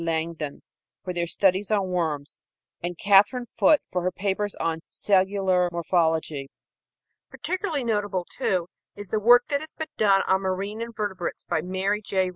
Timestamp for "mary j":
11.61-12.29